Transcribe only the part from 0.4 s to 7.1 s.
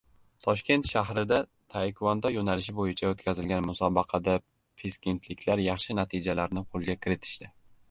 Toshkent shahrida Taekvondo yoʻnalishi boʻyicha oʻtkazilgan musobaqada piskentliklar yaxshi natijalarni qoʻlga